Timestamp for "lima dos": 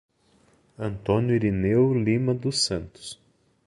1.93-2.65